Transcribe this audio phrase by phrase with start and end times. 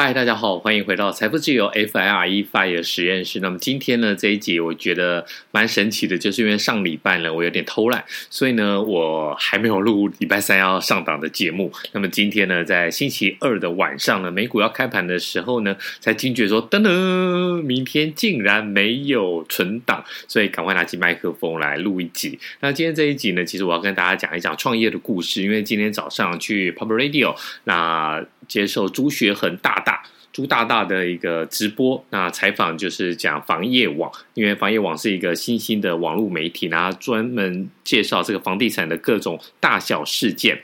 [0.00, 3.40] 嗨，大家好，欢迎回到财富自由 FIRE FIRE 实验室。
[3.40, 11.72] 那么今天呢，这一集我觉得蛮神奇的，就是因为上礼拜呢，我有点偷懒，所以呢，我还没有录礼拜三要上档的节目。
[11.90, 22.38] 那么今天呢，在星期二的晚上呢，美股要开盘的时候呢，才惊觉说，噔噔，明天竟然没有存档，所以赶快拿起麦克风来录一集。
[22.60, 27.34] 那今天这一集呢，其实我要跟大家讲一讲创业的故事，因为今天早上去 Pop Radio
[27.64, 28.24] 那。
[28.48, 40.62] 接受朱学恒大大朱大大的一个直播，那采访就是讲房业网，因为房业网是一个新兴的网络媒体，那专门介绍这个房地产的各种大小事件。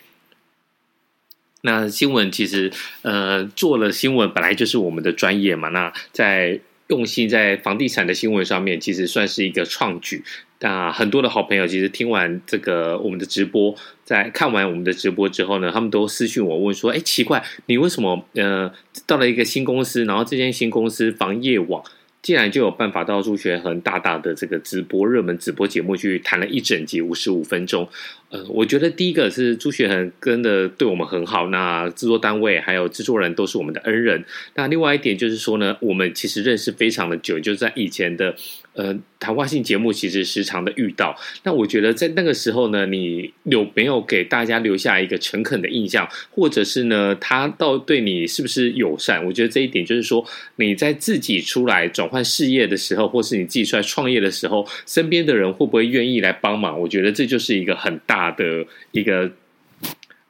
[1.62, 2.70] 那新闻其实
[3.00, 10.22] 呃做了新闻本来就是我们的专业嘛，那在用心在房地产的新闻上面，其实算是一个创举。
[10.60, 18.72] 那很多的好朋友其实听完这个我们的直播，在看完我们的直播之后呢，他们都私信我问说：“哎，奇怪，你为什么呃
[19.06, 21.84] 到了一个新公司，然后这间新公司房业网
[22.24, 27.86] 既然就有办法到朱学恒大大的这个直播热门直播节目去谈了一整集五十五分钟？”
[28.30, 34.24] 呃，我觉得第一个是朱学恒真的对我们很好，那制作单位还有制作人都是我们的恩人。
[34.54, 38.34] 那另外一点就是说呢，我们其实认识非常的久，就在以前的。
[38.74, 49.24] 呃，谈话性节目其实时常的遇到，那我觉得在那个时候呢，你有没有给大家留下一个诚恳的印象，或者是呢，他到对你是不是友善？
[49.24, 56.80] 我觉得这一点就是说，你在自己出来转换事业的时候，或是你自己出来创业的时候，身边的人会不会愿意来帮忙？
[56.80, 59.30] 我觉得这就是一个很大的一个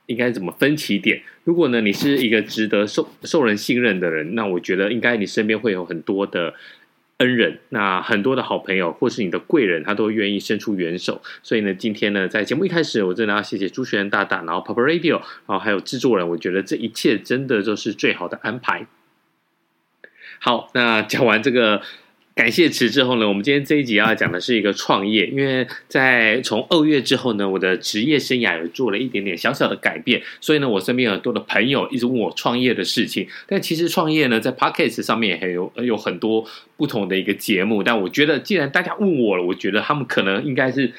[0.05, 1.23] 应该怎么分歧点。
[1.45, 6.53] 如果呢，你是一个值得受受人信任的人，那我觉得应该你身边会有很多的。
[7.19, 11.23] 恩人，那很多的好朋友或是你的贵人，他都愿意伸出援手。
[11.43, 18.87] 所以呢，今天呢，在节目一开始，我真的要谢谢朱学仁大大，然后 Pop Radio，然后还有制作人，我觉得这一切真的就是最好的安排。
[20.39, 21.83] 好，那讲完这个。
[22.35, 33.29] 感谢词之后呢，我们今天这一集要讲的是一个创业，因为在从二月之后呢，我的职业生涯有做了一点点小小的改变，所以呢，我身边很多的朋友一直问我创业的事情。
[33.47, 36.45] 但其实创业呢，在 Podcast 上面也还有有很多
[36.77, 37.85] 不同的一个节目。
[37.85, 40.93] 但我觉得，既然大家问我了，我觉得他们可能应该是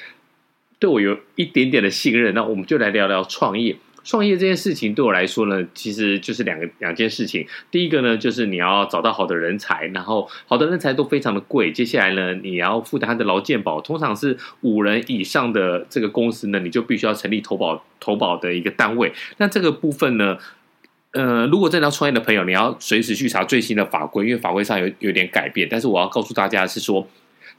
[0.79, 3.75] 对我有一点点的信任，那我们就来聊聊创业。
[4.05, 7.45] 创业这件事情对我来说呢，其实就是两个两件事情。
[7.71, 11.71] 第一个呢，就是你要找到好的人才，然后好的人才都非常的贵。
[11.71, 19.11] 接下来呢，你要负担他的劳健保，通常是五人以上的这个公司呢，你就必须要成立投保投保的一个单位。
[19.38, 20.37] 那这个部分呢，
[21.11, 25.67] 呃，如果真的要创业的朋友，你要随时去查最新的法规，因为法规上有有点改变。
[25.69, 27.07] 但是我要告诉大家是说。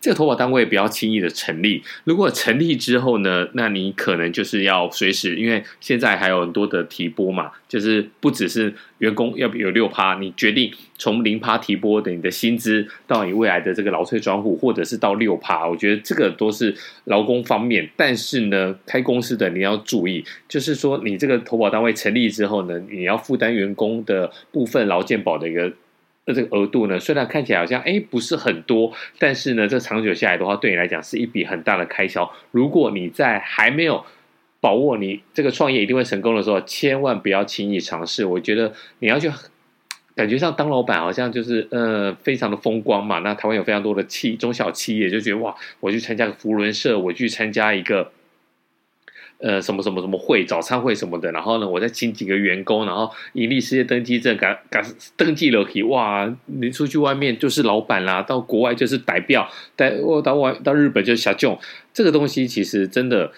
[0.06, 1.82] 这个投保单位不要轻易的成立。
[2.04, 16.72] 如果成立之后呢，那你可能就是要随时，因为现在还有很多的提拨嘛，就是不只是员工要有六趴，你决定从零趴提拨的你的薪资到你未来的这个劳退专户，或者是到六趴，我觉得这个都是
[17.06, 17.90] 劳工方面。
[17.96, 25.72] 但是呢，开公司的你要注意，就是说你这个投保单位成立之后呢，你要负担员工的部分劳健保的一个。
[26.26, 32.30] 那这个额度呢，虽然看起来好像诶不是很多，但是呢，这长久下来的话，对你来讲是一笔很大的开销。
[32.50, 34.04] 如果你在还没有
[34.60, 38.24] 把握你这个创业一定会成功的时候，千万不要轻易尝试。
[38.24, 39.30] 我觉得你要去
[40.14, 43.20] 感觉上当老板，好像就是呃非常的风光嘛。
[43.20, 48.12] 那台湾有非常多的企中小企业，就觉得哇，我去参加个扶轮社，我去参加一个。
[49.38, 54.82] 呃，什么什么什么会，早餐会什么的，然后呢，我再请几个员工，然后营利事业登记证，赶赶
[55.14, 59.46] 登记了起，哇，你出去外面就是老板啦，到国外就是代表，
[59.76, 61.58] 带我到外到日本就是小众，
[61.92, 63.30] 这个东西其实真的，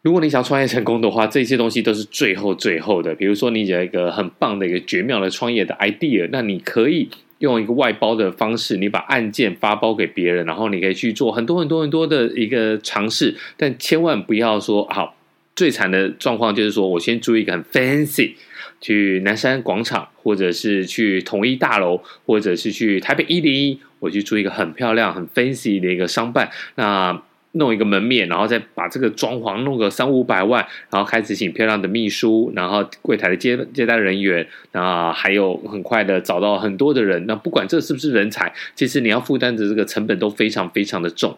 [0.00, 3.14] 如果你想创业成功的话，这些东西都是最后最后的。
[3.14, 15.16] 比如说，你有一个很棒的一个绝妙的创业的 idea，那你可以用一个外包的方式，你把案件发包给别人，然后你可以去做很多很多很多的一个尝试，但千万不要说好。
[15.58, 18.34] 最惨的状况就是说，我先租一个很 fancy，
[18.80, 27.20] 去南山广场，或者是去统一大楼，或者是去台北一零一，我去租一个很漂亮、很 fancy 的一个商办，那
[27.54, 41.36] 弄一个门面，然后再把这个装潢弄个三五百万，然后开始请漂亮的秘书，然后柜台的接接待人员，那还有很快的找到很多的人，那不管这是不是人才，其实你要负担的这个成本都非常非常的重。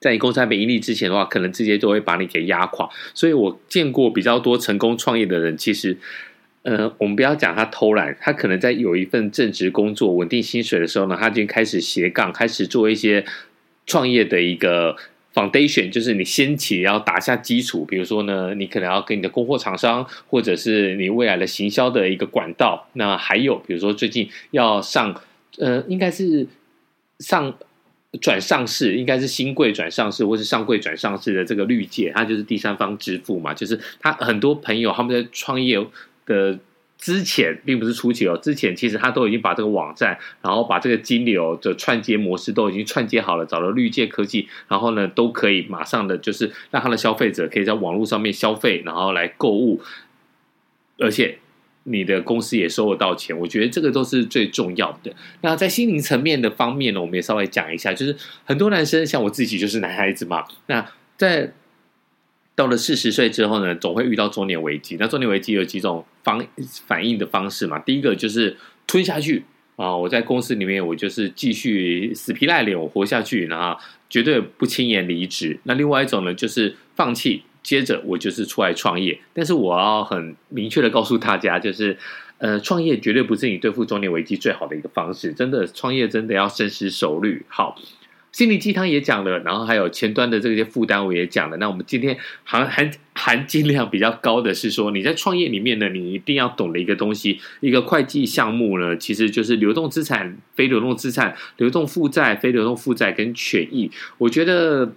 [0.00, 2.88] 在你公司还没盈利之前的话，可能直接都会把你给压垮。
[3.12, 5.94] 所以我见过比较多成功创业的人，其实，
[6.62, 13.22] 呃，我们不要讲他偷懒，他可能在有一份正职工作、稳定薪水的时候呢，他就开始斜杠，开始做一些
[13.84, 14.96] 创业的一个
[15.34, 17.84] foundation，就是你先起要打下基础。
[17.84, 22.88] 比如说呢，你可能要跟你的供货厂商，或者是你未来的行销的一个管道。
[22.94, 25.20] 那还有，比如说最近要上，
[25.58, 26.46] 呃，应该是
[27.18, 27.54] 上。
[28.20, 33.54] 转上市应该是新柜转上市，或是上柜转上市的这个绿界，它就是第三方支付嘛。
[33.54, 35.78] 就是他很多朋友他们在创业
[36.26, 36.58] 的
[36.98, 49.80] 之前，并不是初期哦，之前其实他都已经把这个网站，然后把这个金流的串接模式都已经串接好了，找了绿界科技，然后呢都可以马上的就是让他的消费者可以在网络上面消费，然后来购物，
[50.98, 51.38] 而且。
[51.90, 55.12] 你的公司也收得到钱，我觉得这个都是最重要的。
[55.40, 60.44] 那在心灵层面的方面呢，我们也稍微讲一下，就是很多男生像我自己就是男孩子嘛。
[60.66, 61.52] 那在
[62.54, 64.96] 到了四十岁之后呢，总会遇到中年危机。
[64.98, 66.44] 那中年危机有几种方
[66.86, 67.78] 反应的方式嘛？
[67.78, 68.56] 第一个就是
[68.86, 69.44] 吞下去
[69.76, 73.78] 啊，我在公司里面我就是继续死皮赖脸我活下去，然后
[74.08, 75.58] 绝对不轻言离职。
[75.64, 77.42] 那另外一种呢，就是放弃。
[77.62, 81.96] 接着我就是出来创业，但是我要很明确的告诉大家，就是，
[82.38, 85.32] 呃，创业绝对不是你对付中年危机最好的一个方式。
[85.32, 87.44] 真的，创业真的要深思熟虑。
[87.48, 87.76] 好，
[88.32, 91.58] 心灵鸡汤也讲了，然后还有前端的这些负担我也讲了。
[91.58, 103.90] 那我们今天含含含金量比较高的是说，你在创业里面呢，你一定要懂的一个东西，一个会计项目呢，其实就是流动资产、非流动资产、流动负债、非流动负债跟权益。
[104.16, 104.92] 我觉得。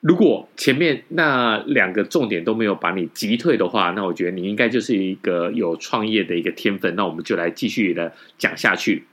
[0.00, 6.94] 如果前面那两个重点都没有把你击退的话，那我觉得你应该就是一个有创业的一个天分。
[6.94, 9.04] 那我们就来继续的讲下去。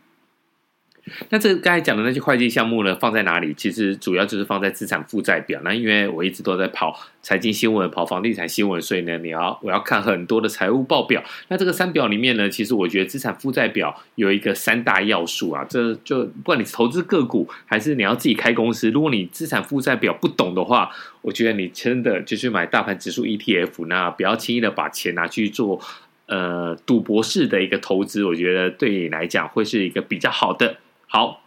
[1.30, 3.54] 那这刚才讲的那些会计项目呢，放在哪里？
[3.54, 5.62] 其实主要就是放在资产负债表。
[5.63, 11.24] 那因为我一直都在跑财经新闻、跑房地产新闻，所以呢，你要我要看很多的财务报表。
[11.50, 15.63] 那这个三表里面呢，其实我觉得资产负债表有一个三大要素啊。
[15.69, 20.90] 这就不管你投资个股，还是你要自己开公司，如果你资产负债表不懂的话，
[21.22, 25.80] 我觉得你真的就去买大盘指数 ETF，那不要轻易的把钱拿去做
[26.25, 28.25] 呃赌博式的一个投资。
[28.25, 30.78] 我觉得对你来讲会是一个比较好的。
[31.07, 31.44] 好，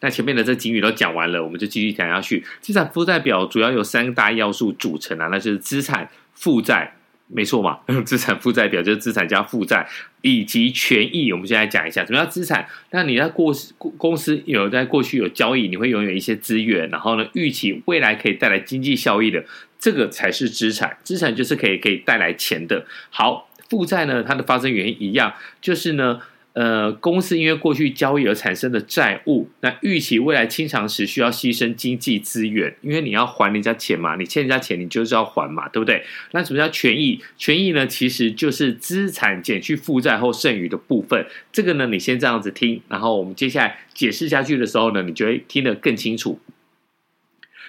[0.00, 2.44] 那前面的这几语都讲完了，我们就继续讲下去。
[2.60, 6.96] 资产负债表主要有三大要素组成啊，那就是资产负债，
[7.28, 7.78] 没错嘛？
[8.04, 9.86] 资产负债表就是资产加负债
[10.22, 11.32] 以及权益。
[11.32, 12.66] 我们现在讲一下什么叫资产。
[12.90, 13.54] 那你在过
[13.96, 19.44] 公司有在过去有交易，你会拥有一些资源，然后呢，预期未来可以带来经济效益的，
[19.78, 20.96] 这个才是资产。
[21.04, 22.86] 资产就是可以可以带来钱的。
[23.10, 26.20] 好，负债呢，它的发生原因一样，就是呢。
[26.54, 36.04] 呃，公司因为过去交易而产生的债务，那预期未来清偿时需要牺牲经济资源，因为你要还人家钱嘛，你欠人家钱，你就是要还嘛，对不对？
[36.32, 37.18] 那什么叫权益？
[37.38, 41.24] 权益呢，其实就是资产减去负债后剩余的部分。
[41.50, 46.38] 这个呢，你先这样子听，然后我们接下来解释下去的时候呢，你就会听得更清楚。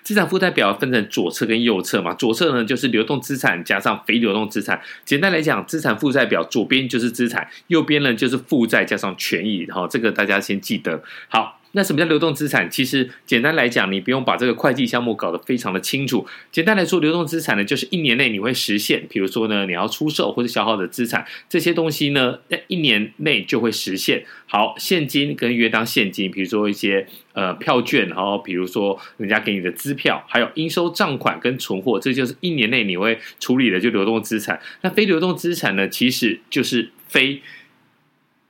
[0.03, 4.81] 资产负债表分成左侧跟右侧嘛，左侧呢就是流动资产加上非流动资产。
[5.05, 9.65] 简单来讲，资产负债表左边就是资产，右边呢就是负债加上权益。
[9.71, 11.01] 好，这个大家先记得。
[11.29, 11.59] 好。
[11.75, 12.69] 那什么叫流动资产？
[12.69, 16.25] 其实简单来讲，你不用把这个会计项目搞得非常的清楚。
[16.51, 24.23] 简单来说，流动资产呢，就是一年内你会实现，比如说呢，你要出售或者消耗的资产，这些东西呢，在一年内就会实现。
[24.45, 34.61] 好，现金跟约当现金，比如说一些呃票券，然后比如说人家给你的支票，还有应收账款跟存货，这就是一年内你会处理的就流动资产。
[34.81, 37.41] 那非流动资产呢，其实就是非。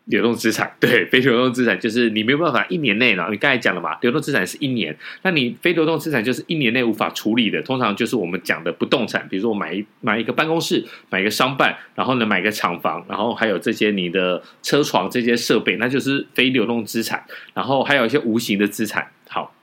[0.06, 19.56] 流动资产， 对，非流动资产就是你没有办法一年内呢，你刚才讲了嘛，流动资产是一年，那你非流动资产就是一年内无法处理的，通常就是我们讲的不动产，比如说我买一买一个办公室，买一个商办，然后呢买一个厂房，然后还有这些你的车床这些设备，那就是非流动资产，然后还有一些无形的资产，好。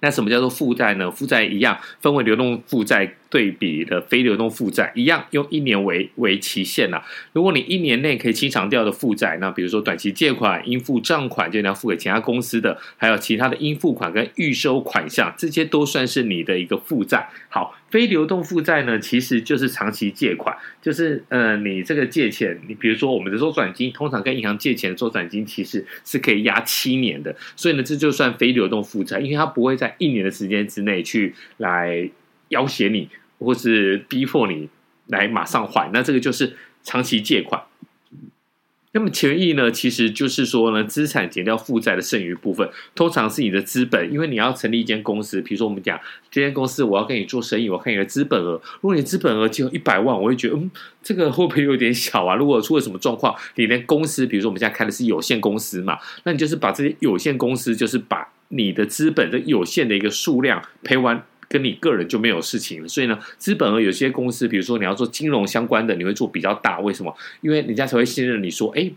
[0.00, 1.10] 那什么叫做负债呢？
[1.10, 7.02] 负债一样分为流动负债对比的非流动负债，一样用一年为为期限呐。
[7.32, 17.28] 如果你一年内可以清偿掉的负债，那比如说短期借款、应付账款，就你要付给其他公司的，还有其他的应付款跟预收款项，这些都算是你的一个负债。
[17.48, 17.76] 好。
[17.88, 32.10] 非流动负债呢，其实就是长期借款，就是呃，你这个借钱，你比如说我们的周转金，通常跟银行借钱的周转金其实是可以压七年的，所以呢，这就算非流动负债，因为它不会在一年的时间之内去来
[32.48, 34.68] 要挟你，或是逼迫你
[35.06, 37.62] 来马上还，那这个就是长期借款。
[38.92, 44.10] 那么权益呢，其实就是说呢，资产减掉负债的剩余部分，通常是你的资本。
[44.10, 46.00] 因为你要成立一间公司，比如说我们讲
[46.30, 48.52] 这间公司，我要跟你做生意，我看你的资本额。
[48.80, 50.70] 如果你资本额只有一百万，我会觉得，嗯，
[51.02, 52.34] 这个会不会有点小啊？
[52.36, 61.22] 如果出了什么状况，你连公司，比如说我们现在开的是有限公司嘛，那你就是把这些有限公司，就是把你的资本的有限的一个数量赔完，
[61.56, 62.88] 跟你个人就没有事情了。
[62.88, 66.80] 所以呢，资本额有些公司，比如说你要做金融相关的，你会做比较大。
[66.80, 67.16] 为什么？
[67.40, 68.90] 因为人家才会信任你说，哎。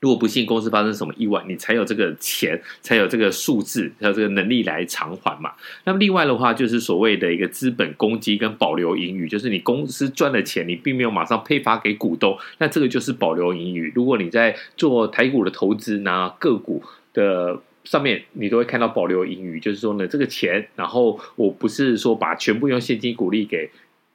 [0.00, 5.52] 如果不幸公司发生什么意外，你才有这个钱，才有这个数字，才有这个能力来偿还嘛。
[5.84, 13.92] 那么另外的话，就是所谓的一个资本公积跟保留盈余，就是你公司赚的钱，你并没有马上配发给股东，那这个就是保留盈余。
[13.94, 16.82] 如果你在做台股的投资，拿个股
[17.14, 23.70] 的上面，你都会看到保留盈余，就是说呢，这个钱，然后我不是说把全部用现金股利给。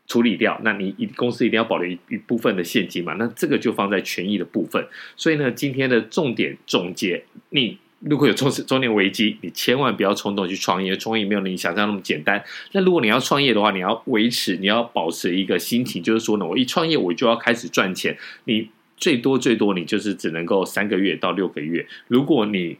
[0.09, 3.13] 处理掉，那你公司一定要保留一一部分的现金嘛？
[3.15, 4.81] 那这个就放在权益的部分。
[5.17, 12.41] 所以呢，今天的重点总结，你如果有中中年危机，你千万不要冲动去创业，创业没有你想象那么简单。
[12.71, 18.17] 那如果你要创业的话，你要维持，你要保持一个心情，就是说呢，我一创业我就要开始赚钱。
[18.45, 21.85] 你最多最多你就是只能够三个月到六个月。
[22.07, 22.77] 如果你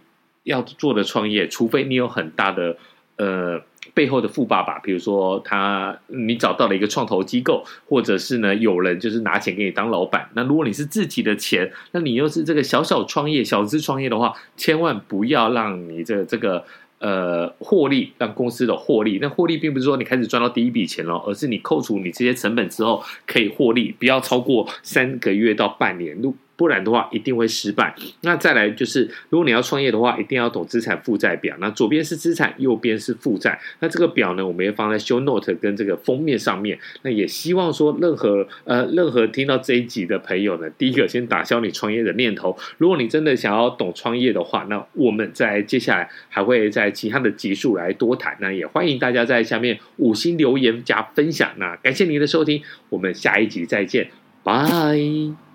[0.48, 2.78] 要做的创业，除非你有很大的
[3.18, 3.62] 呃。
[3.94, 10.30] 背后的富爸爸，比如说他，你找到了一个创投机构，或者是呢，有人就是拿钱给你当老板。
[10.34, 16.64] 那如果你是自己的钱，那你又是这个小小创业、小资创业的话，千万不要让你这这个
[17.00, 19.20] 呃获利，让公司的获利。
[19.22, 26.22] 那获利并不是说你开始赚到第一笔钱了，而是你扣除你这些成本之后可以获利，不要超过三个月到半年。
[26.58, 27.96] 不然的话，一定会失败。
[28.22, 31.56] 那再来就是，如果你要创业的话，一定要懂资产负债表。
[31.60, 33.58] 那左边是资产，右边是负债。
[33.80, 36.78] 那这个表呢，我们也放在 show note 跟这个封面上面。
[37.04, 42.58] 那也希望说，任何呃，任何听到这一集的朋友呢，第一个先打消你创业的念头。
[42.80, 48.36] 如果你真的想要懂创业的话，那我们在接下来还会在其他的集数来多谈。
[48.42, 51.52] 那也欢迎大家在下面五星留言加分享。
[51.58, 54.10] 那感谢您的收听，我们下一集再见，
[54.44, 55.47] 拜。